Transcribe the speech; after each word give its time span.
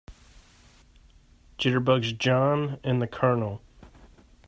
Jitterbugs 1.59 2.17
JOHN 2.17 2.79
and 2.83 2.99
the 3.03 3.05
COLONEL. 3.05 3.61